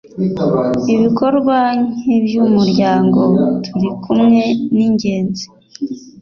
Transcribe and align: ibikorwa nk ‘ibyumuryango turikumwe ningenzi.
ibikorwa 0.93 1.57
nk 1.87 1.99
‘ibyumuryango 2.17 3.21
turikumwe 3.65 4.41
ningenzi. 4.75 5.45